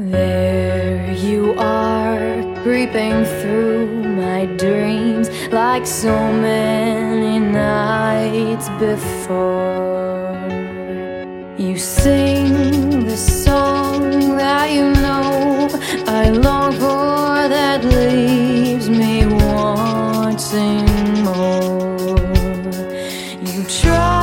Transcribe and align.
There 0.00 1.12
you 1.12 1.54
are, 1.58 2.40
creeping 2.62 3.24
through 3.24 4.04
my 4.14 4.46
dreams 4.46 5.28
like 5.50 5.84
so 5.88 6.14
many 6.34 7.40
nights 7.40 8.68
before. 8.78 10.38
You 11.58 11.76
sing 11.76 13.06
the 13.06 13.16
song 13.16 14.36
that 14.36 14.70
you 14.70 14.92
know 15.02 15.68
I 16.06 16.30
long 16.30 16.74
for, 16.74 17.48
that 17.48 17.84
leaves 17.84 18.88
me 18.88 19.26
wanting 19.26 20.86
more. 21.24 21.98
You 23.42 23.64
try. 23.64 24.17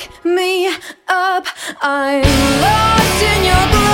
pick 0.00 0.24
me 0.24 0.66
up. 1.08 1.46
I'm 1.82 2.22
lost 2.62 3.22
in 3.22 3.44
your. 3.44 3.70
glow. 3.70 3.89